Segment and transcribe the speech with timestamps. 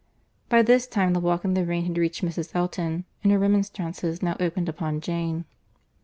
[0.49, 2.55] By this time, the walk in the rain had reached Mrs.
[2.55, 5.45] Elton, and her remonstrances now opened upon Jane.